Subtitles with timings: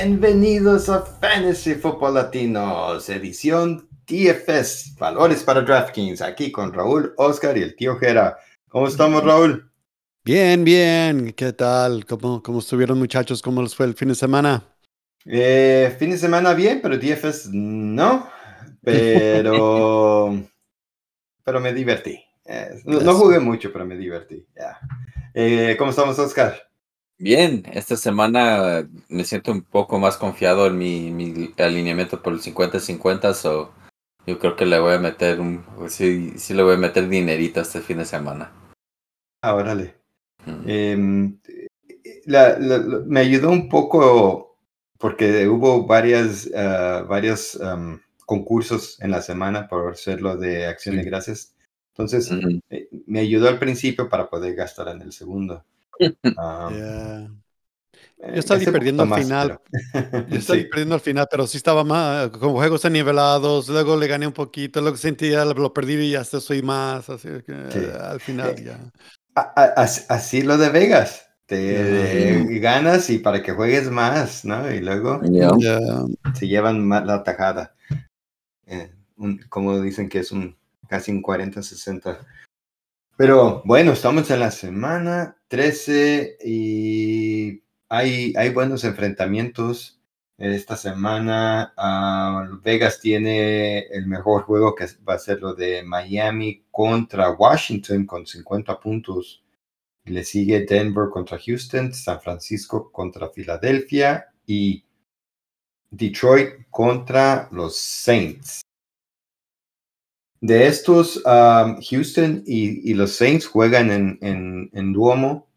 [0.00, 7.62] Bienvenidos a Fantasy Football Latinos, edición TFS, valores para DraftKings, aquí con Raúl, Oscar y
[7.62, 8.38] el tío Jera.
[8.68, 9.68] ¿Cómo estamos, Raúl?
[10.24, 11.32] Bien, bien.
[11.32, 12.06] ¿Qué tal?
[12.06, 13.42] ¿Cómo, cómo estuvieron, muchachos?
[13.42, 14.62] ¿Cómo les fue el fin de semana?
[15.26, 18.28] Eh, fin de semana bien, pero DFS no.
[18.80, 20.32] Pero,
[21.42, 22.20] pero me divertí.
[22.44, 24.46] Eh, no, no, jugué mucho, pero me divertí.
[24.54, 24.78] Yeah.
[25.34, 26.67] Eh, ¿Cómo estamos, Oscar?
[27.18, 32.40] Bien, esta semana me siento un poco más confiado en mi, mi alineamiento por el
[32.40, 33.72] 50-50, so
[34.24, 37.60] yo creo que le voy a meter un, sí, sí le voy a meter dinerito
[37.60, 38.52] este fin de semana.
[39.42, 39.96] Ah, órale.
[40.46, 40.62] Mm.
[40.66, 41.28] Eh,
[42.26, 44.56] la, la, la, me ayudó un poco
[44.98, 51.04] porque hubo varias, uh, varios um, concursos en la semana por hacerlo de acción de
[51.04, 51.54] gracias.
[51.94, 52.60] Entonces, mm -hmm.
[52.70, 55.64] eh, me ayudó al principio para poder gastar en el segundo.
[56.00, 57.28] Um, yeah.
[58.20, 59.60] Yo estaba perdiendo al final.
[59.92, 60.28] Pero...
[60.28, 60.64] Yo estaba sí.
[60.66, 64.80] perdiendo al final, pero sí estaba más, con juegos nivelados, luego le gané un poquito,
[64.80, 67.80] luego sentía, lo perdí y hasta soy más, así que sí.
[68.00, 68.92] al final eh, ya.
[69.34, 72.60] Así, así lo de Vegas, te yeah.
[72.60, 74.68] ganas y para que juegues más, ¿no?
[74.72, 75.52] Y luego yeah.
[75.56, 76.04] Yeah.
[76.34, 77.76] se llevan más la tajada.
[78.66, 80.56] Eh, un, como dicen que es un
[80.88, 82.18] casi un 40-60
[83.18, 89.98] pero bueno, estamos en la semana 13 y hay, hay buenos enfrentamientos.
[90.36, 96.64] Esta semana uh, Vegas tiene el mejor juego que va a ser lo de Miami
[96.70, 99.42] contra Washington con 50 puntos.
[100.04, 104.84] Le sigue Denver contra Houston, San Francisco contra Filadelfia y
[105.90, 108.60] Detroit contra los Saints.
[110.40, 115.48] De estos, um, Houston y, los Saints juegan en, Duomo,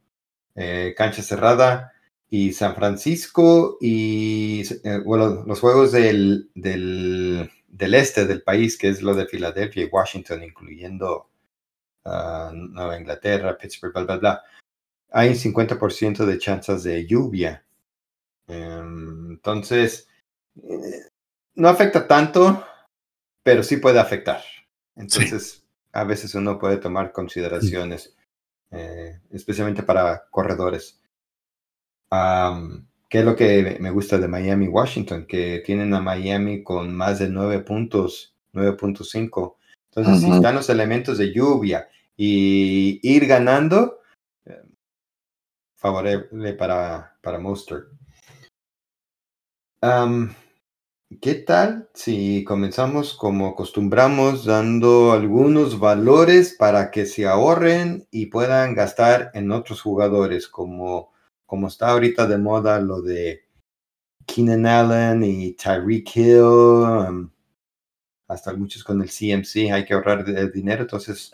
[0.56, 1.92] eh, cancha cerrada,
[2.34, 9.02] y San Francisco y, eh, bueno, los juegos del, del, este del país, que es
[9.02, 11.30] lo de Filadelfia y Washington, incluyendo
[12.06, 14.44] uh, Nueva Inglaterra, Pittsburgh, bla, bla, bla,
[15.12, 17.66] hay 50% de chances de lluvia.
[18.48, 20.08] Um, entonces,
[20.56, 21.10] eh,
[21.56, 22.64] no afecta tanto,
[23.44, 24.42] pero sí puede afectar.
[24.96, 25.64] Entonces, sí.
[25.94, 28.16] a veces uno puede tomar consideraciones,
[28.72, 31.02] eh, especialmente para corredores.
[32.12, 35.26] Um, ¿Qué es lo que me gusta de Miami Washington?
[35.26, 39.58] Que tienen a Miami con más de 9 puntos, 9.5.
[39.90, 40.30] Entonces, uh -huh.
[40.30, 44.00] si están los elementos de lluvia y ir ganando,
[44.46, 44.62] eh,
[45.76, 47.88] favorable para, para Monster.
[49.82, 50.30] Um,
[51.20, 58.76] ¿Qué tal si comenzamos como acostumbramos dando algunos valores para que se ahorren y puedan
[58.76, 61.12] gastar en otros jugadores como,
[61.46, 63.42] como está ahorita de moda lo de
[64.26, 67.30] Keenan Allen y Tyreek Hill, um,
[68.30, 71.34] hasta muchos con el CMC hay que ahorrar de, dinero, entonces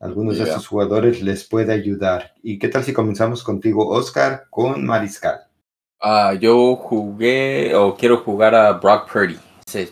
[0.00, 0.44] algunos yeah.
[0.44, 2.32] de estos jugadores les puede ayudar.
[2.42, 5.47] ¿Y qué tal si comenzamos contigo, Oscar, con Mariscal?
[6.02, 9.38] Uh, yo jugué o quiero jugar a Brock Purdy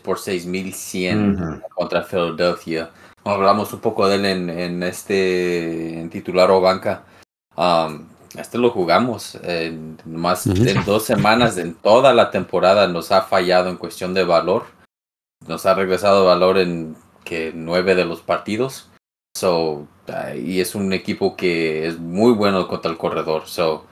[0.05, 1.63] por 6100 uh -huh.
[1.75, 2.91] contra Philadelphia.
[3.25, 7.05] Hablamos un poco de él en, en este en titular o banca.
[7.57, 8.07] Um,
[8.39, 10.69] este lo jugamos en más uh -huh.
[10.69, 14.65] en dos semanas en toda la temporada nos ha fallado en cuestión de valor.
[15.47, 18.89] Nos ha regresado valor en que nueve de los partidos.
[19.37, 19.87] So,
[20.35, 23.47] y es un equipo que es muy bueno contra el corredor.
[23.47, 23.85] So,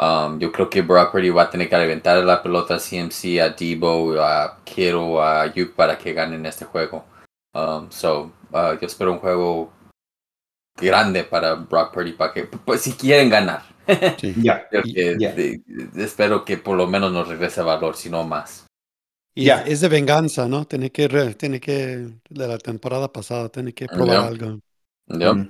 [0.00, 3.38] Um, yo creo que Brock Purdy va a tener que aventar la pelota a CMC,
[3.38, 7.04] a Debo, a Kiro, a Ayuk para que ganen este juego.
[7.52, 9.70] Um, so, uh, yo espero un juego
[10.74, 13.62] grande para Brock Purdy para que, pues, si quieren ganar.
[14.20, 14.32] Sí.
[14.40, 14.68] yeah.
[14.70, 15.34] yeah.
[15.34, 18.66] de, de, espero que por lo menos nos regrese valor, si no más.
[19.34, 19.62] Y yeah.
[19.66, 20.64] es de venganza, ¿no?
[20.64, 24.26] Tiene que, tiene que, de la temporada pasada, tiene que probar yeah.
[24.28, 24.60] algo.
[25.18, 25.48] Ya,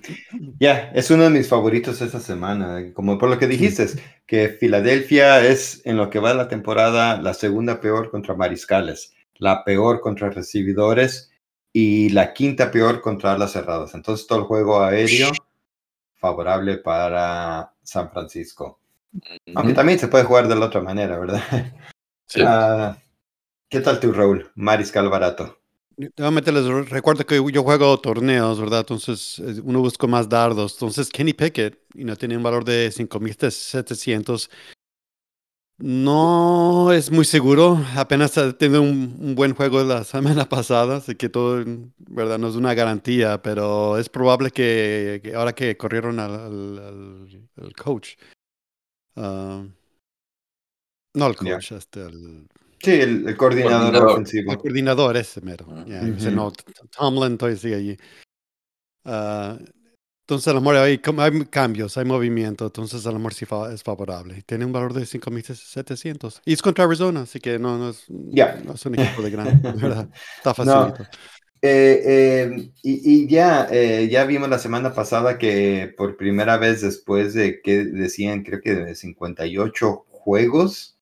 [0.59, 3.87] yeah, es uno de mis favoritos esta semana, como por lo que dijiste,
[4.27, 9.65] que Filadelfia es en lo que va la temporada la segunda peor contra mariscales, la
[9.65, 11.31] peor contra recibidores
[11.73, 13.95] y la quinta peor contra las cerradas.
[13.95, 15.31] Entonces todo el juego aéreo
[16.17, 18.81] favorable para San Francisco.
[19.55, 21.43] Aunque también se puede jugar de la otra manera, ¿verdad?
[22.27, 22.43] Sí.
[22.43, 22.95] Uh,
[23.69, 24.51] ¿Qué tal tu Raúl?
[24.57, 25.60] Mariscal barato.
[26.17, 28.81] Nuevamente les recuerdo que yo juego torneos, ¿verdad?
[28.81, 30.73] Entonces eh, uno busca más dardos.
[30.75, 34.49] Entonces Kenny Pickett you know, tiene un valor de 5.700.
[35.79, 37.79] No es muy seguro.
[37.97, 41.63] Apenas tiene un, un, buen juego la semana pasada, así que todo,
[41.99, 42.39] ¿verdad?
[42.39, 47.49] No es una garantía, pero es probable que, que ahora que corrieron al, al, al,
[47.63, 48.17] al coach.
[49.17, 49.69] Uh,
[51.15, 52.49] No el coach, este, el...
[52.83, 54.53] Sí, el, coordinador, ofensivo.
[54.53, 55.67] El coordinador ese mero.
[55.67, 56.53] no,
[56.97, 57.99] Tomlin todavía sigue allí.
[59.05, 59.63] Uh,
[60.31, 63.83] entonces, a lo mejor hay, hay, cambios, hay movimiento, entonces a lo mejor sí es
[63.83, 64.45] favorable.
[64.47, 66.41] Tiene un valor de 5.700.
[66.45, 69.61] Y es contra Arizona, así que no, no, es, no es un equipo de gran,
[69.61, 70.09] ¿verdad?
[70.37, 71.03] Está facilito.
[71.63, 77.35] Eh, eh, y, ya, eh, ya vimos la semana pasada que por primera vez después
[77.35, 81.00] de que decían, creo que de 58 juegos,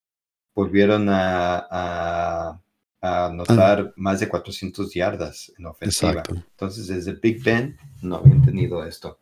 [0.58, 2.60] volvieron a, a,
[3.00, 6.25] anotar más de 400 yardas en ofensiva.
[6.28, 9.20] Entonces, desde Big Ben no habían tenido esto.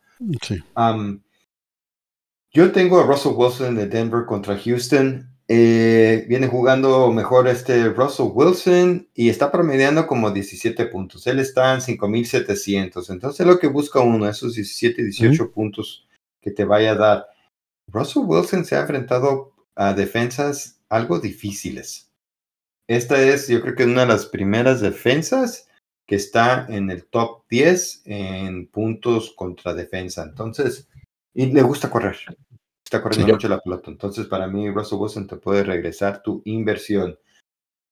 [2.51, 5.31] yo tengo a Russell Wilson de Denver contra Houston.
[5.47, 11.27] Eh, viene jugando mejor este Russell Wilson y está promediando como 17 puntos.
[11.27, 13.11] Él está en 5700.
[13.11, 16.07] Entonces lo que busca uno, esos 17, 18 puntos
[16.41, 17.27] que te vaya a dar.
[17.89, 22.11] Russell Wilson se ha enfrentado a defensas algo difíciles.
[22.87, 25.67] Esta es, yo creo que una de las primeras defensas
[26.07, 30.23] que está en el top 10 en puntos contra defensa.
[30.23, 30.87] Entonces,
[31.33, 32.17] y le gusta correr.
[32.83, 33.91] Está corriendo mucho la pelota.
[33.91, 37.19] Entonces, para mí, Russell Wilson te puede regresar tu inversión.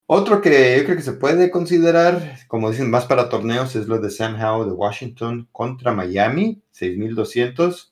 [0.07, 3.99] Otro que yo creo que se puede considerar, como dicen, más para torneos, es lo
[3.99, 7.91] de Sam Howell de Washington contra Miami, 6200.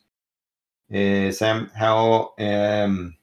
[0.90, 3.18] Eh, Sam Howell, em,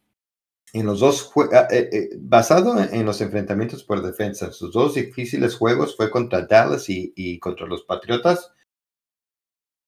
[0.72, 5.56] en los dos, ah, eh, eh, basado en los enfrentamientos por defensa, sus dos difíciles
[5.56, 8.52] juegos fue contra Dallas y, y contra los Patriotas.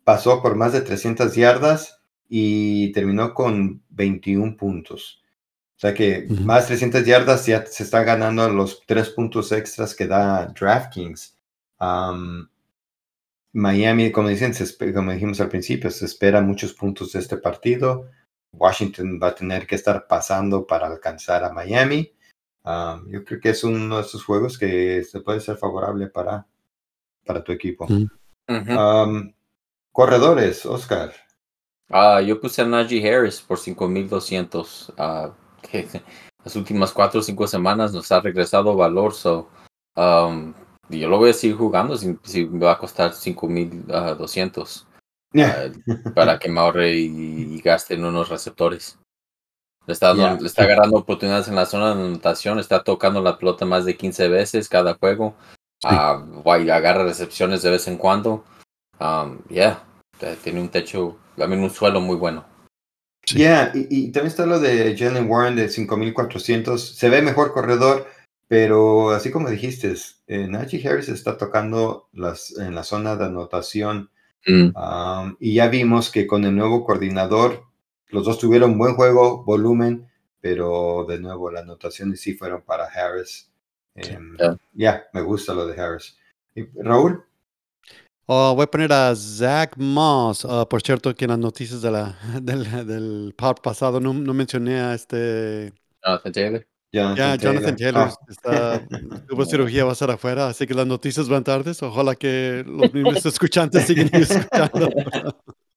[0.05, 5.23] Pasó por más de 300 yardas y terminó con 21 puntos.
[5.77, 10.07] O sea que más 300 yardas ya se está ganando los tres puntos extras que
[10.07, 11.37] da DraftKings.
[13.53, 14.55] Miami, como, dicen,
[14.95, 18.09] como dijimos al principio, se espera muchos puntos de este partido.
[18.53, 22.13] Washington va a tener que estar pasando para alcanzar a Miami.
[23.09, 26.47] yo creo que es uno de esos juegos que se puede ser favorable para,
[27.25, 27.87] para tu equipo.
[29.93, 31.13] corredores, Oscar.
[31.91, 34.95] Ah, yo puse a Najee Harris por 5200.
[34.99, 35.33] Uh,
[35.63, 35.87] que
[36.45, 39.13] las últimas cuatro o cinco semanas nos ha regresado valor.
[39.15, 39.49] So,
[39.97, 40.55] um,
[40.89, 44.87] yo lo voy a seguir jugando si, me va a costar 5200
[46.15, 48.99] para que me ahorre y, gaste en unos receptores.
[49.87, 53.65] Le está, le está agarrando oportunidades en la zona de anotación, está tocando la pelota
[53.65, 55.35] más de 15 veces cada juego.
[55.81, 55.89] Sí.
[55.89, 58.45] Uh, agarra recepciones de vez en cuando.
[59.01, 59.83] Um, yeah,
[60.45, 62.45] tiene un techo también un suelo muy bueno.
[63.27, 66.97] Ya, y, también está lo de Jalen Warren de 5400.
[66.97, 68.07] Se ve mejor corredor,
[68.49, 69.95] pero así como dijiste,
[70.27, 74.11] eh, Najee Harris está tocando las, en la zona de anotación.
[74.47, 75.37] Mm.
[75.39, 77.65] y ya vimos que con el nuevo coordinador,
[78.09, 80.11] los dos tuvieron buen juego, volumen,
[80.41, 83.51] pero de nuevo las anotaciones sí fueron para Harris.
[83.95, 84.37] Em,
[84.73, 86.19] ya, me gusta lo de Harris.
[86.75, 87.25] Raúl.
[88.27, 90.45] Oh, voy a poner a Zach Moss.
[90.45, 94.81] Ah, por cierto, que en las noticias de la, del, del pasado no, no, mencioné
[94.81, 95.73] a este.
[96.05, 96.67] Jonathan Taylor.
[96.93, 98.11] Ya, Jonathan Taylor.
[98.29, 98.87] Está,
[99.27, 101.83] tuvo cirugía, va a estar afuera, así que las noticias van tardes.
[101.83, 104.91] Ojalá que los mismos escuchantes sigan escuchando.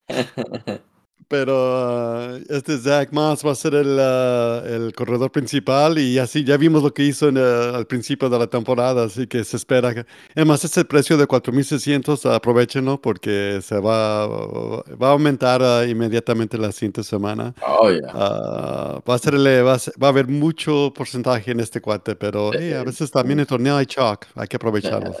[1.28, 6.44] pero uh, este Zach Moss va a ser el, uh, el, corredor principal y así
[6.44, 9.56] ya vimos lo que hizo en, uh, al principio de la temporada, así que se
[9.56, 9.92] espera.
[9.92, 16.70] Que, además, ese precio de 4.600, aprovechenlo porque se va, va a aumentar inmediatamente la
[16.70, 17.54] siguiente semana.
[17.66, 18.12] Oh, yeah.
[18.12, 22.84] va, a ser, va, a va, a haber mucho porcentaje en este cuate, pero a
[22.84, 25.12] veces también en torneo hay chalk, hay que aprovecharlo.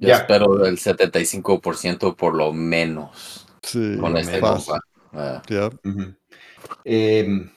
[0.00, 3.46] Yo espero el 75% por lo menos.
[3.62, 4.40] Sí, con este
[5.12, 5.42] Ah.
[6.84, 7.50] Em,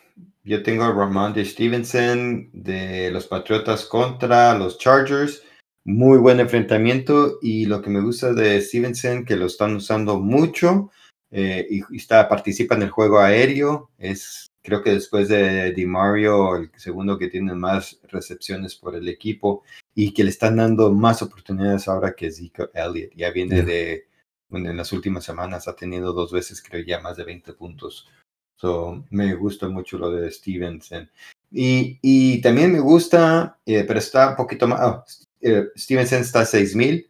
[0.43, 5.41] yo tengo a Ramon de Stevenson de los Patriotas contra los Chargers.
[5.85, 10.91] Muy buen enfrentamiento y lo que me gusta de Stevenson, que lo están usando mucho
[11.31, 16.55] eh, y, está, participa en el juego aéreo, es creo que después de Di Mario,
[16.55, 21.21] el segundo que tiene más recepciones por el equipo y que le están dando más
[21.21, 23.11] oportunidades ahora que Zeke Elliott.
[23.15, 24.07] Ya viene de
[24.51, 28.07] en las últimas semanas ha tenido dos veces, creo ya, más de 20 puntos.
[28.55, 31.09] So, me gusta mucho lo de Stevenson.
[31.51, 34.81] Y, y también me gusta, eh, pero está un poquito más.
[34.81, 35.03] Oh,
[35.41, 37.09] eh, Stevenson está a 6000.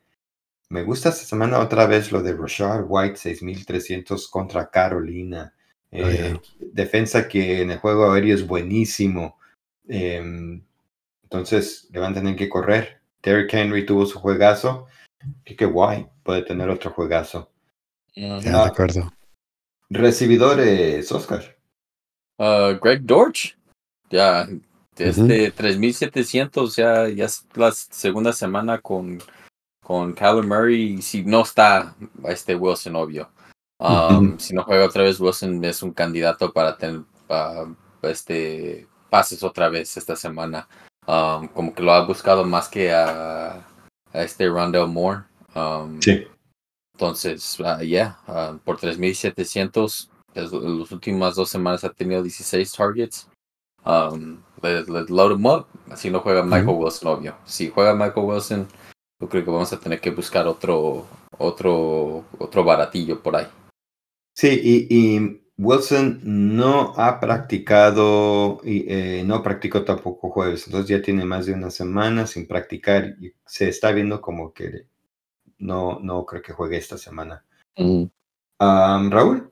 [0.70, 5.54] Me gusta esta semana otra vez lo de Rashard White, 6300 contra Carolina.
[5.92, 9.38] Oh, eh, defensa que en el juego aéreo es buenísimo.
[9.88, 10.63] Em,
[11.24, 13.01] entonces le van a tener que correr.
[13.22, 14.88] Derrick Henry tuvo su juegazo.
[15.44, 17.50] Que qué guay, puede tener otro juegazo.
[18.15, 19.13] Ya, de ah, acuerdo.
[19.89, 21.55] Recibidores, Oscar.
[22.38, 23.55] Uh, Greg Dorch.
[24.10, 24.48] Ya,
[24.98, 29.22] Este 3700 ya, ya es la segunda semana con,
[29.84, 31.01] con Kyler Murray.
[31.01, 31.96] Si no está
[32.27, 33.29] este Wilson, obvio.
[33.77, 37.01] Um, si no juega otra vez, Wilson es un candidato para tener
[38.01, 40.67] este pases otra vez esta semana.
[41.08, 43.65] Um, como que lo ha buscado más que a,
[44.13, 45.24] este Rondell Moore.
[45.56, 46.28] Um, sí.
[46.94, 53.28] Entonces, uh, ya, uh, por 3700, las últimas dos semanas ha tenido 16 targets.
[53.86, 55.68] Um, let's, load him up.
[55.96, 57.36] Si no juega Michael Wilson, obvio.
[57.46, 58.68] Si juega Michael Wilson,
[59.20, 61.06] yo creo que vamos a tener que buscar otro,
[61.38, 63.48] otro, otro baratillo por ahí.
[64.34, 71.24] Sí, y, Wilson no ha practicado y eh, no practicó tampoco jueves, entonces ya tiene
[71.24, 74.88] más de una semana sin practicar y se está viendo como que
[75.58, 77.44] no, no creo que juegue esta semana.
[78.60, 79.52] Raúl.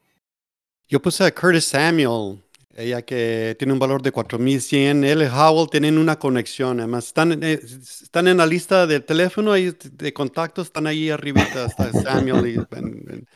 [0.87, 2.43] Yo puse a Curtis Samuel
[2.75, 5.03] ella que tiene un valor de 4100.
[5.03, 6.79] Él y Howell tienen una conexión.
[6.79, 11.41] Además, están, eh, están en la lista de teléfono y de contactos, están ahí arriba,
[11.41, 12.47] hasta Samuel.
[12.47, 12.57] Y,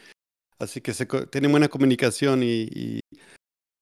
[0.60, 3.00] así que se, tienen buena comunicación y,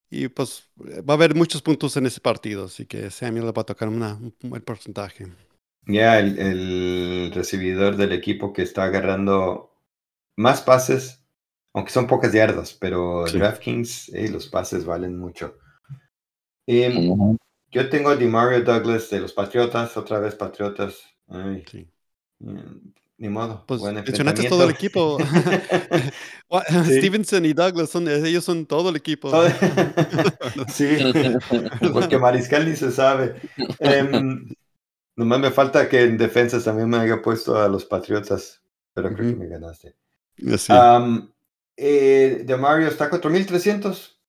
[0.09, 2.65] y, pues va a haber muchos puntos en ese partido.
[2.65, 5.27] Así que Samuel le va a tocar un buen porcentaje.
[5.87, 9.71] Ya, el recibidor del equipo que está agarrando
[10.35, 11.25] más pases
[11.75, 15.57] aunque son pocas yardas, pero DraftKings, los pases valen mucho.
[16.65, 17.37] Em,
[17.69, 21.03] yo tengo a DeMario Douglas de los Patriotas, otra vez Patriotas.
[21.69, 21.85] sí.
[22.39, 23.65] Em, ni modo.
[23.67, 25.17] Pues mencionaste todo el equipo.
[26.85, 29.29] Stevenson y Douglas, son, ellos son todo el equipo.
[30.69, 30.97] sí,
[31.91, 33.35] porque Mariscal ni se sabe.
[33.79, 34.47] Um,
[35.15, 38.61] nomás me falta que en defensa también me haya puesto a los Patriotas,
[38.93, 39.95] pero creo que me ganaste.
[40.57, 40.73] Sí.
[41.77, 44.21] Eh, de Mario está a 4300.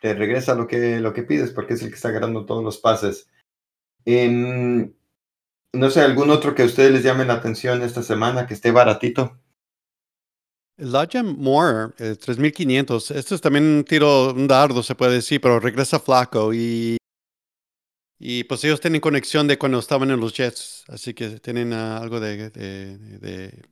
[0.00, 2.78] Te regresa lo que, lo que pides porque es el que está ganando todos los
[2.78, 3.28] pases.
[4.04, 4.94] Em,
[5.72, 8.70] no sé, algún otro que a ustedes les llame la atención esta semana que esté
[8.70, 9.38] baratito.
[10.76, 13.10] Elijah Moore, 3500.
[13.10, 16.97] Esto es también un tiro, un dardo, se puede decir, pero regresa flaco y.
[18.18, 21.98] Y pues ellos tienen conexión de cuando estaban en los Jets, así que tienen ah,
[21.98, 23.62] algo de, de,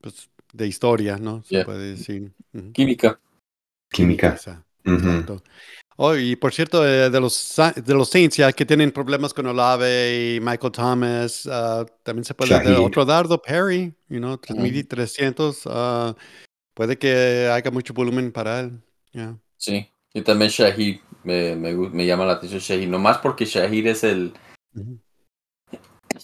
[0.00, 1.42] pues, de historia, ¿no?
[1.44, 2.32] Se puede decir.
[2.72, 3.20] Química.
[3.90, 4.36] Química.
[5.96, 9.46] Oh, y por cierto, eh, de, los, de los Saints, ya que tienen problemas con
[9.46, 15.66] Olave y Michael Thomas, ah, también se puede dar otro dardo, Perry, you know, 3300.
[15.66, 16.14] Uh,
[16.74, 18.80] puede que haya mucho volumen para él.
[19.56, 24.04] Sí, y también Shahid, me, me, me, llama la atención Shahid, nomás porque Shahid es
[24.04, 24.32] el.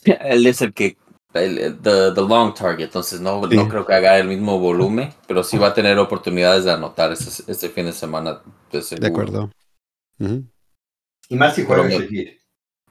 [0.04, 0.96] Él es el que
[1.34, 5.44] el, the, the, long target, entonces no, no creo que haga el mismo volumen, pero
[5.44, 8.40] sí va a tener oportunidades de anotar este, este fin de semana.
[8.72, 9.50] De, de acuerdo.
[11.28, 11.88] Y más si juega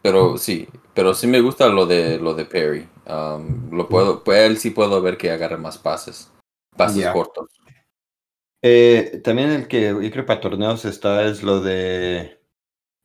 [0.01, 2.87] pero, sí, pero sí me gusta lo de lo de Perry.
[3.07, 6.31] Um, lo puedo, pues él sí puedo ver que agarre más pases,
[6.77, 7.49] pases cortos.
[8.69, 12.37] Eh, también el que yo creo para torneos está es lo de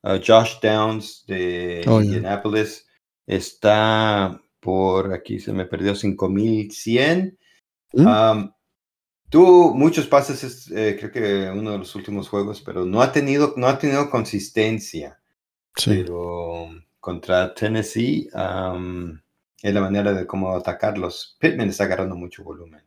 [0.03, 2.89] uh, Josh Downs de oh, Indianapolis.
[3.29, 7.39] Está por aquí se me perdió 5100.
[7.95, 8.49] ¿Mm?
[9.29, 13.55] tuvo muchos pases, eh, creo que uno de los últimos juegos, pero no ha tenido,
[13.57, 15.21] no ha tenido consistencia.
[15.85, 18.29] Pero contra Tennessee
[19.63, 21.37] es la manera de cómo atacarlos.
[21.39, 22.83] Pittman está agarrando mucho volumen,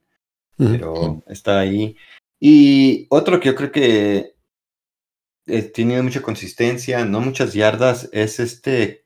[0.58, 1.96] pero está ahí.
[2.48, 4.36] Y otro que yo creo que
[5.48, 9.04] eh, tiene mucha consistencia, no muchas yardas, es este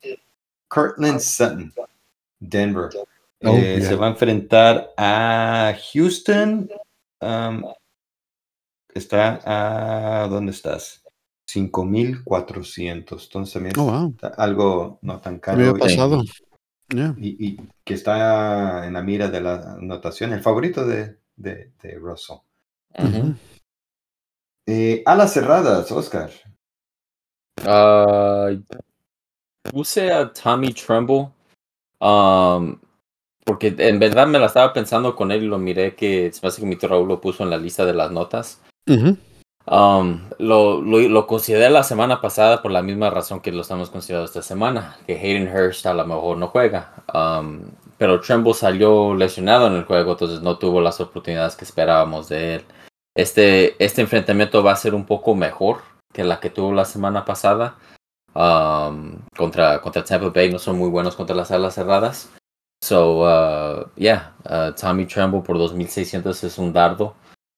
[0.68, 1.74] Cortland Sutton.
[2.38, 2.90] Denver.
[3.42, 6.70] Oh, eh, se va a enfrentar a Houston.
[8.94, 10.28] está a.
[10.28, 11.02] ¿Dónde estás?
[11.46, 13.24] 5400.
[13.24, 15.78] Entonces también oh, algo no tan caro.
[15.78, 16.24] pasado.
[17.18, 22.40] Y, que está en la mira de la anotación, el favorito de, de, Russell.
[24.66, 26.30] Eh, alas cerradas, Oscar.
[27.66, 28.62] Uh,
[29.64, 31.32] puse a Tommy Tremble
[32.00, 32.80] Um,
[33.46, 36.50] porque en verdad me la estaba pensando con él y lo miré que se me
[36.50, 38.62] hace que mi Raúl lo puso en la lista de las notas.
[39.66, 43.90] um, lo, lo, lo, consideré la semana pasada por la misma razón que lo estamos
[43.90, 46.94] considerando esta semana, que Hayden Hurst a lo mejor no juega.
[47.14, 47.64] Um,
[47.98, 52.56] pero Tremble salió lesionado en el juego, entonces no tuvo las oportunidades que esperábamos de
[52.56, 52.66] él.
[53.20, 55.82] Este, este enfrentamiento va a ser un poco mejor
[56.14, 57.78] que la que tuvo la semana pasada.
[58.34, 62.30] Um, contra, contra Tampa Bay no son muy buenos contra las alas cerradas.
[62.82, 67.14] So, uh, yeah, uh, Tommy Tremble por 2600 es un dardo.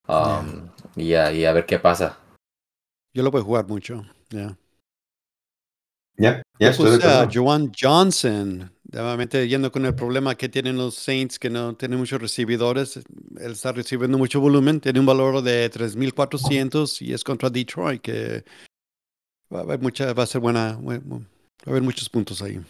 [0.08, 2.18] Um, y, a ver qué pasa.
[3.14, 4.58] Yo lo voy a jugar mucho, yeah.
[6.18, 11.40] Ya, ya estoy a Joan Johnson, nuevamente yendo con el problema que tienen los Saints,
[11.40, 12.98] que no tienen muchos recibidores.
[12.98, 18.44] Él está recibiendo mucho volumen, tiene un valor de 3.400 y es contra Detroit, que
[19.52, 22.62] va a, haber mucha, va a ser buena, va a haber muchos puntos ahí.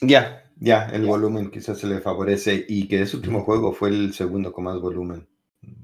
[0.00, 4.14] Ya, ya, el volumen quizás se le favorece y que ese último juego fue el
[4.14, 5.26] segundo con más volumen.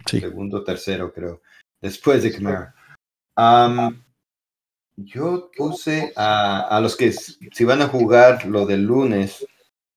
[0.07, 0.21] Sí.
[0.21, 1.43] Segundo, tercero, creo.
[1.81, 2.75] Después de Camara.
[4.97, 9.47] Yo puse a, los que si van a jugar lo del lunes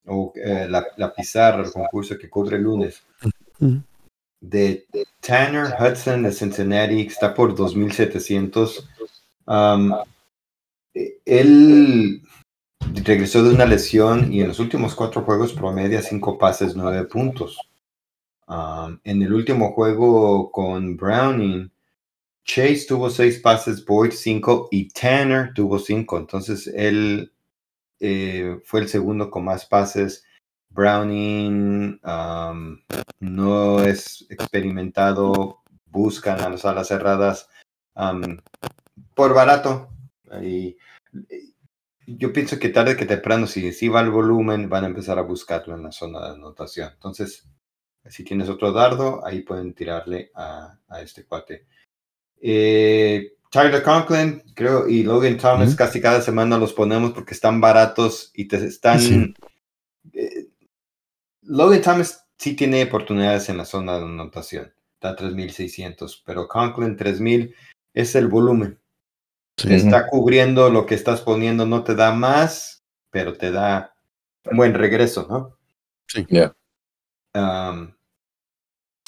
[0.05, 3.03] o eh, la, pizarra, el concurso que cubre el lunes,
[4.41, 4.85] de,
[5.19, 8.87] Tanner Hudson de Cincinnati, que está por 2700.
[9.45, 9.93] Um,
[11.25, 12.21] él
[13.03, 17.57] regresó de una lesión y en los últimos cuatro juegos promedia cinco pases, nueve puntos.
[18.47, 21.71] Um, en el último juego con Browning,
[22.49, 26.17] Chase tuvo seis pases, Boyd cinco y Tanner tuvo cinco.
[26.17, 27.31] Entonces él
[27.99, 30.25] eh, fue el segundo con más pases.
[30.69, 32.79] Browning um,
[33.19, 37.47] no es experimentado, buscan a las alas cerradas
[37.95, 38.39] um,
[39.13, 39.91] por barato.
[40.41, 40.75] Y,
[42.07, 45.21] yo pienso que tarde que temprano, si, si va el volumen, van a empezar a
[45.21, 46.89] buscarlo en la zona de anotación.
[46.93, 47.47] Entonces,
[48.05, 51.67] si tienes otro dardo, ahí pueden tirarle a, este cuate.
[52.41, 58.31] Eh, Tyler Conklin, creo, y Logan Thomas, casi cada semana los ponemos porque están baratos
[58.33, 59.35] y te están.
[60.13, 60.47] Eh,
[61.41, 66.95] Logan Thomas sí tiene oportunidades en la zona de anotación, está a 3600, pero Conklin
[66.95, 67.55] 3000
[67.93, 68.79] es el volumen
[69.67, 73.95] está cubriendo lo que estás poniendo, no te da más, pero te da
[74.45, 75.57] un buen regreso, ¿no?
[76.07, 76.25] Sí.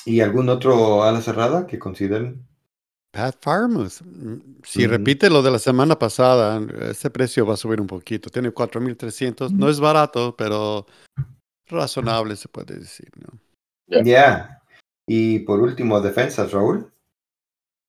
[0.04, 2.48] ¿Y algún otro ala cerrada que consideren?
[3.12, 4.02] Pat Farmouth.
[4.63, 8.30] Si repite lo de la semana pasada, ese precio va a subir un poquito.
[8.30, 9.52] Tiene 4.300.
[9.52, 10.86] No es barato, pero
[11.67, 14.04] razonable se puede decir, ¿no?
[14.04, 14.62] Ya.
[15.06, 16.89] Y por último, defensas, Raúl.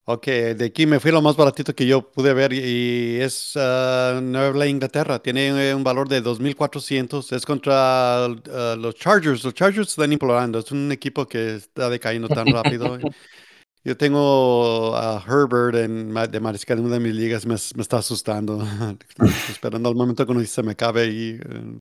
[0.05, 4.21] Ok, de aquí me fui lo más baratito que yo pude ver y es uh,
[4.21, 5.21] Nueva Inglaterra.
[5.21, 7.37] Tiene un valor de 2.400.
[7.37, 9.45] Es contra uh, los Chargers.
[9.45, 10.59] Los Chargers están implorando.
[10.59, 12.99] Es un equipo que está decayendo tan rápido.
[13.85, 17.47] yo tengo a Herbert en, de mariscal en una de mis ligas.
[17.47, 18.63] Me, me está asustando.
[19.51, 21.79] esperando al momento que se me cabe y uh,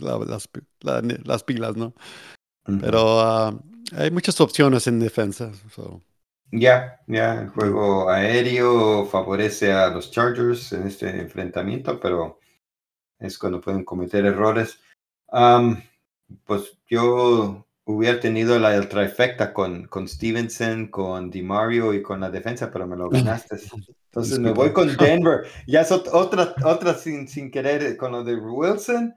[0.00, 0.48] las,
[0.80, 1.94] las, pilas, ¿no?
[2.80, 3.60] Pero uh,
[3.94, 5.52] hay muchas opciones en defensa.
[6.50, 12.38] Ya, ya, el juego aéreo favorece a los Chargers en este enfrentamiento, pero
[13.18, 14.80] es cuando pueden cometer errores.
[16.44, 22.70] pues yo hubiera tenido la trifecta con, con Stevenson, con DiMario y con la defensa,
[22.70, 23.56] pero me lo ganaste.
[24.06, 25.46] Entonces me voy con Denver.
[25.66, 29.14] Ya es otra, otra sin, sin querer con lo de Wilson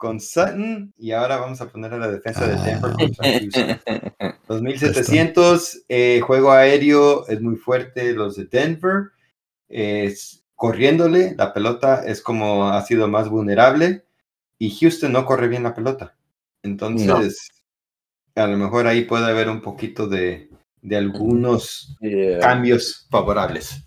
[0.00, 3.80] con Sutton y ahora vamos a poner a la defensa de Denver contra Houston.
[4.48, 9.10] 2700, eh, juego aéreo es muy fuerte los de Denver.
[9.68, 14.06] Es, corriéndole, la pelota es como ha sido más vulnerable
[14.58, 16.16] y Houston no corre bien la pelota.
[16.62, 17.50] Entonces,
[18.40, 20.50] a lo mejor ahí puede haber un poquito de,
[20.82, 21.96] de algunos
[22.40, 23.84] cambios favorables.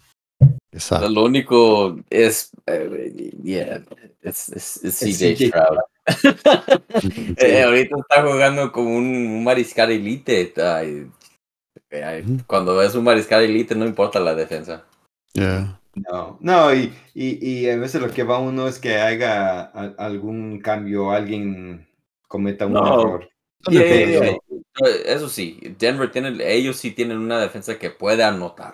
[1.09, 3.83] Lo único es, eh, yeah,
[4.21, 5.77] es, CJ Stroud.
[7.37, 10.53] Eh, ahorita está jugando como un, mariscal elite.
[12.45, 14.85] cuando es un mariscal elite no importa la defensa.
[15.95, 19.61] No, no, y, y, a veces lo que va uno es que haga
[19.97, 21.87] algún cambio, alguien
[22.27, 23.29] cometa un error.
[25.05, 28.73] Eso sí, Denver tiene, ellos sí tienen una defensa que puede anotar.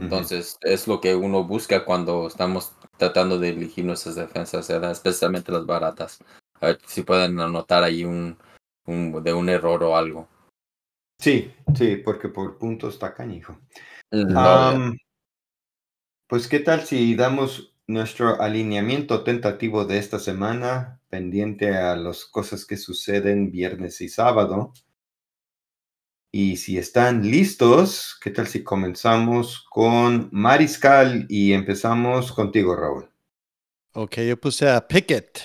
[0.00, 5.66] Entonces, es lo que uno busca cuando estamos tratando de elegir nuestras defensas, especialmente las
[5.66, 6.18] baratas.
[6.60, 8.38] A ver si pueden anotar ahí un,
[8.86, 10.28] de un error o algo.
[11.18, 13.58] Sí, sí, porque por puntos está canijo.
[16.28, 22.64] pues, ¿qué tal si damos nuestro alineamiento tentativo de esta semana, pendiente a las cosas
[22.64, 24.72] que suceden viernes y sábado?
[26.32, 33.08] Y si están listos, ¿qué tal si comenzamos con Mariscal y empezamos contigo, Raúl?
[33.94, 35.40] Ok, yo puse a Pickett.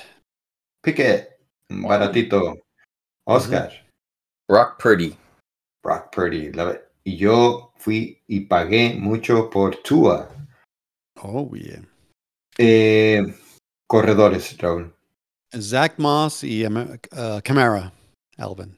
[0.82, 2.58] Pickett, baratito.
[3.26, 3.72] Oscar.
[4.50, 5.16] Brock Purdy.
[5.82, 6.52] Brock Purdy.
[7.06, 10.30] Y yo fui y pagué mucho por Tua.
[11.22, 11.88] Oh, bien.
[12.58, 13.24] Eh,
[13.88, 14.94] corredores, Raúl.
[15.60, 17.92] Zach Moss y uh, Camara,
[18.38, 18.78] Alvin.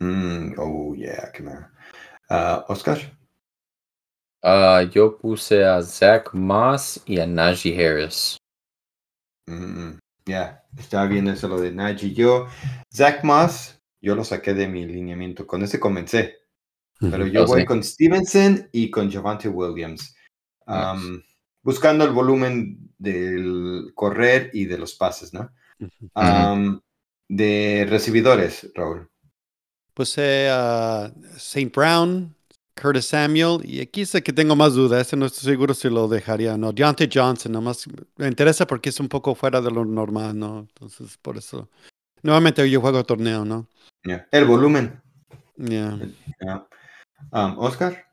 [0.00, 1.70] Mm, oh, yeah, Camara.
[2.30, 2.98] Uh, Oscar.
[4.42, 8.36] Uh, yo puse a Zach Moss y a Najee Harris.
[9.46, 12.12] Mm, ya, estaba viendo eso lo de Najee.
[12.12, 12.48] Yo,
[12.92, 15.46] Zach Moss, yo lo saqué de mi lineamiento.
[15.46, 16.36] Con ese comencé.
[17.00, 20.14] Pero yo oh, voy con Stevenson y con Javante Williams.
[21.62, 25.50] buscando el volumen del correr y de los pases, ¿no?
[27.28, 29.08] De recibidores, Raúl.
[29.94, 30.48] Pues eh,
[31.36, 31.72] St.
[31.74, 32.34] Brown,
[32.80, 36.08] Curtis Samuel, y aquí sé que tengo más dudas, este no estoy seguro si lo
[36.08, 36.72] dejaría, no.
[36.72, 37.84] Deontay Johnson, nomás
[38.16, 40.60] me interesa porque es un poco fuera de lo normal, ¿no?
[40.60, 41.68] Entonces, por eso.
[42.22, 43.66] Nuevamente yo juego torneo, ¿no?
[44.30, 45.00] El volumen.
[45.56, 45.98] Yeah.
[47.32, 48.07] Um, Oscar.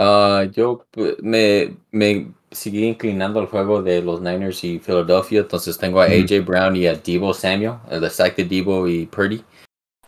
[0.00, 0.86] Ah, yo
[1.22, 6.44] me, me seguí inclinando al juego de los Niners y Philadelphia, entonces tengo a AJ
[6.46, 9.42] Brown y a Debo Samuel, el stack de Debo y Purdy,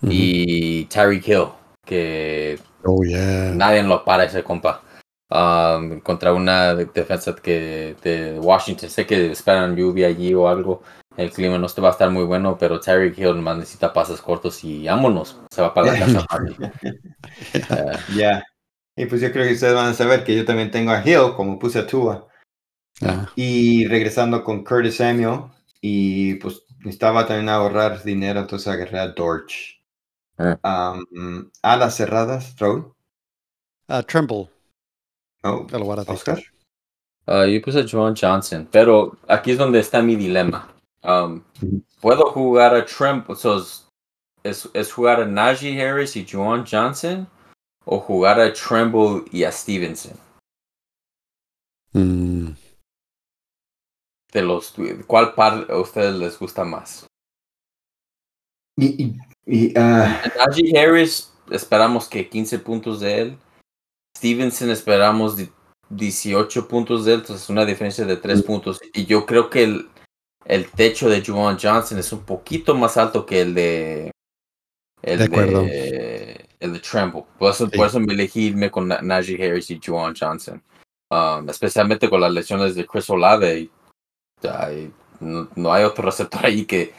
[0.03, 1.49] y Tyreek Hill,
[1.85, 3.53] que oh, yeah.
[3.53, 4.81] nadie lo para ese compa.
[5.29, 10.83] Um, contra una defensa que de Washington, sé que esperan lluvia allí o algo,
[11.17, 14.63] el clima no va a estar muy bueno, pero Tyreek Hill más necesita pases cortos
[14.63, 16.27] y vámonos, se va para la casa.
[18.17, 18.45] Ya.
[18.97, 21.35] Y pues yo creo que ustedes van a saber que yo también tengo a Hill,
[21.37, 22.29] como puse a Tua.
[23.03, 23.31] Ah.
[23.35, 25.45] Y regresando con Curtis Samuel,
[25.81, 29.81] y pues estaba también a ahorrar dinero, entonces agarré a Dorch.
[30.63, 30.99] Ah.
[31.63, 32.95] a las cerradas, Raúl.
[33.89, 34.49] Uh, Tremble.
[35.43, 35.67] Oh,
[36.07, 36.39] Oscar.
[37.27, 40.69] Uh, yo puse a John Johnson, pero aquí es donde está mi dilema.
[42.01, 43.35] Puedo jugar a Tremble,
[44.43, 47.29] es, es jugar a Najee Harris y John Johnson
[47.85, 50.17] o jugar a Tremble y a Stevenson?
[51.93, 52.51] Mm.
[54.33, 54.75] De los,
[55.07, 57.07] ¿Cuál par a ustedes les gusta más?
[58.77, 63.39] Y, y, ah, Najee Harris, esperamos que 15 puntos de él.
[64.17, 65.37] Stevenson, esperamos
[65.89, 68.43] 18 puntos de él, entonces una diferencia de 3 mm.
[68.43, 68.81] puntos.
[68.95, 69.91] Y yo creo que el,
[70.45, 74.11] el techo de Juwan Johnson es un poquito más alto que el de.
[75.03, 75.67] El de, acuerdo
[76.61, 77.25] el de Tremble.
[77.39, 80.63] Por eso, me elegí irme con Najee Harris y Juwan Johnson.
[81.11, 83.69] Um, especialmente con las lesiones de Chris Olave.
[85.21, 86.93] no, hay otro receptor ahí que,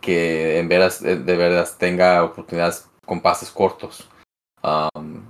[0.00, 4.08] que en veras, de verdad tenga oportunidades con pases cortos.
[4.62, 5.28] Um,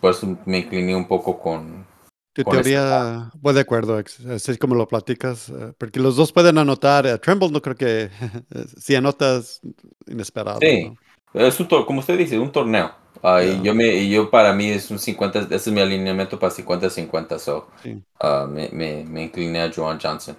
[0.00, 1.86] por eso me incliné un poco con.
[2.34, 7.06] Tu teoría, voy de acuerdo, así como lo platicas, eh, porque los dos pueden anotar.
[7.06, 8.08] Eh, Tremble no creo que
[8.78, 9.60] si anotas
[10.06, 10.58] inesperado.
[10.60, 10.96] Sí,
[11.34, 13.01] es un, como usted dice, un torneo.
[13.22, 16.52] Ah, y yo, me, yo para mí es un 50, ese es mi alineamiento para
[16.52, 20.36] 50-50, so uh, me, me, me, incliné a Joan Johnson.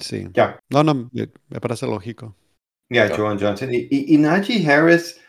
[0.00, 0.26] Sí.
[0.32, 0.58] Ya.
[0.70, 2.34] No, no, me, parece lógico.
[2.88, 3.68] Ya, Joan Johnson.
[3.72, 5.20] Y, y, Najee Harris,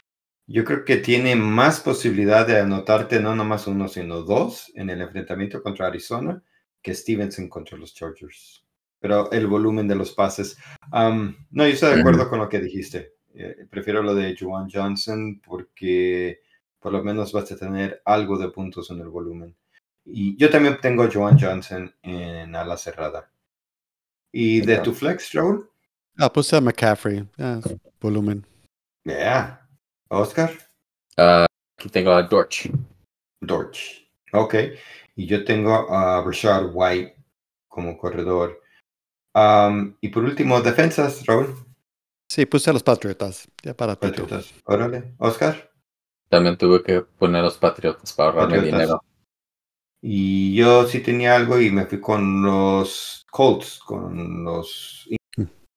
[0.47, 5.01] yo creo que tiene más posibilidad de anotarte no nomás uno, sino dos en el
[5.01, 6.41] enfrentamiento contra Arizona
[6.81, 8.63] que Stevenson contra los Chargers.
[8.99, 10.57] Pero el volumen de los pases.
[10.93, 13.15] Um, no, yo estoy de acuerdo con lo que dijiste.
[13.33, 16.41] Eh, prefiero lo de Joan Johnson porque
[16.85, 19.55] por lo menos vas a tener algo de puntos en el volumen.
[20.05, 23.27] Y yo también tengo a Joan Johnson en ala cerrada.
[24.31, 25.67] ¿Y de tu flex, Raúl?
[26.15, 27.27] Ah, puse a McCaffrey.
[27.99, 28.45] volumen.
[29.03, 29.67] Yeah.
[30.09, 30.51] Oscar.
[31.17, 32.69] Uh, aquí tengo a Dorch.
[33.41, 34.07] Dorch.
[34.33, 34.53] Ok.
[35.15, 37.15] Y yo tengo a Richard White
[37.67, 38.61] como corredor.
[39.33, 41.55] Um, y por último, defensas, Raúl.
[42.29, 43.47] Sí, puse a los Patriotas.
[43.63, 44.53] Ya para Patriotas.
[44.65, 45.15] Órale.
[45.17, 45.73] Oscar.
[46.29, 49.01] También tuve que poner los Patriotas para ahorrarme dinero.
[50.01, 55.09] Y yo sí tenía algo y me fui con los Colts, con los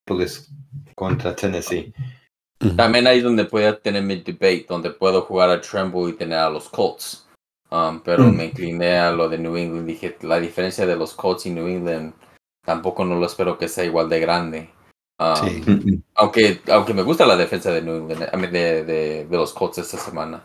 [0.05, 0.51] pues,
[0.95, 1.93] contra Tennessee.
[2.77, 6.39] También ahí es donde puedo tener mi debate, donde puedo jugar a Tremble y tener
[6.39, 7.27] a los Colts.
[7.71, 8.37] Um, pero mm.
[8.37, 9.87] me incliné a lo de New England.
[9.87, 12.15] Dije, la diferencia de los Colts y New England
[12.65, 14.71] tampoco no lo espero que sea igual de grande.
[15.19, 20.45] Um, aunque, aunque me gusta la defensa de, de, de, de los Colts esta semana.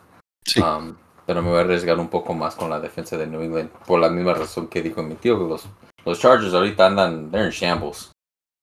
[0.57, 3.69] Um, pero me voy a arriesgar un poco más con la defensa de New England.
[3.86, 5.67] Por la misma razón que dijo mi tío, los,
[6.05, 8.12] los Chargers ahorita andan, they're in shambles.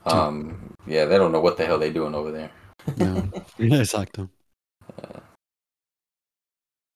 [0.04, 2.50] Um, yeah, they don't know what the hell they're doing over there.
[3.58, 4.28] Exacto.
[4.98, 5.20] Uh,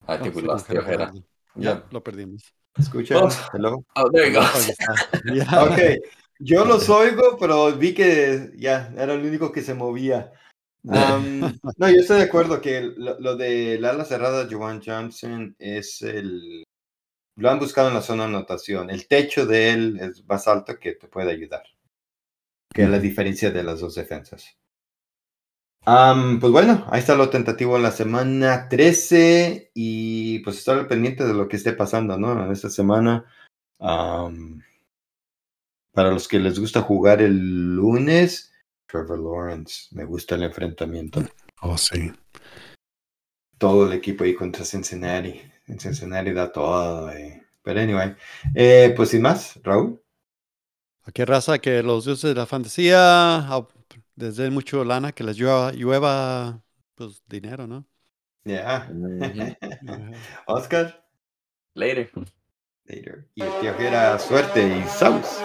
[0.08, 1.12] I think we lost the Ojera.
[1.56, 2.52] Ya, lo perdimos.
[2.76, 3.84] Escucha, oh, hello.
[3.94, 5.70] Oh, there you go.
[5.70, 5.98] okay.
[6.38, 10.32] Yo los oigo, pero vi que ya era el único que se movía.
[10.82, 16.02] no, yo estoy de acuerdo que lo, lo de la ala cerrada, Joan Johnson, es
[16.02, 16.64] el.
[17.36, 18.90] Lo han buscado en la zona de anotación.
[18.90, 21.64] El techo de él es más alto que te puede ayudar.
[22.72, 24.56] Que es la diferencia de las dos defensas.
[25.84, 31.34] pues bueno, ahí está lo tentativo en la semana 13 y pues estar pendiente de
[31.34, 32.44] lo que esté pasando, ¿no?
[32.44, 33.24] En esta semana.
[35.94, 38.52] Para los que les gusta jugar el lunes,
[38.86, 39.86] Trevor Lawrence.
[39.92, 41.24] Me gusta el enfrentamiento.
[41.62, 42.12] Oh, sí.
[43.58, 45.40] Todo el equipo ahí contra Cincinnati.
[45.68, 47.10] En Cincinnati da todo.
[47.12, 47.46] Eh.
[47.62, 48.16] Pero anyway.
[48.56, 50.02] Eh, pues sin más, Raúl.
[51.04, 53.46] Aquí raza que los dioses de la fantasía
[54.16, 56.60] desde mucho lana que les llueva, llueva
[56.96, 57.86] pues dinero, ¿no?
[58.44, 58.90] Ya.
[60.46, 61.06] Oscar.
[61.74, 62.10] Later.
[62.84, 63.28] Later.
[63.34, 65.38] Y el tío que era suerte y saus.